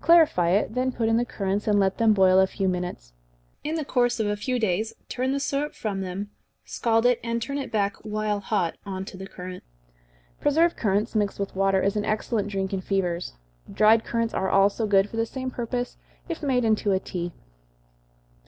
[0.00, 3.12] Clarify it, then put in the currants, and let them boil a few minutes.
[3.62, 6.30] In the course of a few days turn the syrup from them,
[6.64, 9.66] scald it, and turn it back, while hot, on to the currants.
[10.40, 13.34] Preserved currants, mixed with water, is an excellent drink in fevers.
[13.70, 15.98] Dried currants are also good for the same purpose,
[16.30, 17.34] if made into a tea.